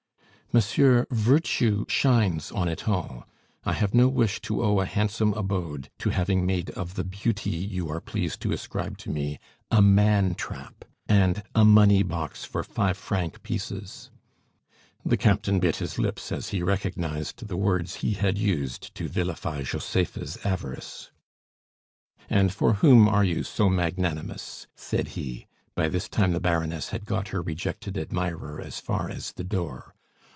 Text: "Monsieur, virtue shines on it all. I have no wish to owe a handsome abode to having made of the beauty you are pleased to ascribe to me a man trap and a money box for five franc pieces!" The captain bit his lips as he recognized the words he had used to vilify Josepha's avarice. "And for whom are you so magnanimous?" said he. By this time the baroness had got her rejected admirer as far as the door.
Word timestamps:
"Monsieur, 0.53 1.07
virtue 1.11 1.85
shines 1.87 2.51
on 2.51 2.67
it 2.67 2.85
all. 2.85 3.25
I 3.63 3.71
have 3.71 3.93
no 3.93 4.09
wish 4.09 4.41
to 4.41 4.61
owe 4.61 4.81
a 4.81 4.85
handsome 4.85 5.31
abode 5.35 5.89
to 5.99 6.09
having 6.09 6.45
made 6.45 6.71
of 6.71 6.95
the 6.95 7.05
beauty 7.05 7.51
you 7.51 7.89
are 7.89 8.01
pleased 8.01 8.41
to 8.41 8.51
ascribe 8.51 8.97
to 8.97 9.09
me 9.09 9.39
a 9.71 9.81
man 9.81 10.35
trap 10.35 10.83
and 11.07 11.41
a 11.55 11.63
money 11.63 12.03
box 12.03 12.43
for 12.43 12.65
five 12.65 12.97
franc 12.97 13.43
pieces!" 13.43 14.11
The 15.05 15.15
captain 15.15 15.61
bit 15.61 15.77
his 15.77 15.97
lips 15.97 16.33
as 16.33 16.49
he 16.49 16.61
recognized 16.61 17.47
the 17.47 17.55
words 17.55 17.95
he 18.03 18.15
had 18.15 18.37
used 18.37 18.93
to 18.95 19.07
vilify 19.07 19.61
Josepha's 19.63 20.37
avarice. 20.45 21.11
"And 22.29 22.51
for 22.51 22.73
whom 22.73 23.07
are 23.07 23.23
you 23.23 23.43
so 23.43 23.69
magnanimous?" 23.69 24.67
said 24.75 25.07
he. 25.15 25.47
By 25.75 25.87
this 25.87 26.09
time 26.09 26.33
the 26.33 26.41
baroness 26.41 26.89
had 26.89 27.05
got 27.05 27.29
her 27.29 27.41
rejected 27.41 27.97
admirer 27.97 28.59
as 28.59 28.81
far 28.81 29.09
as 29.09 29.31
the 29.31 29.45
door. 29.45 29.95